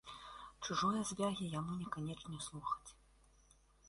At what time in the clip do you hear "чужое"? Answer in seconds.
0.67-1.01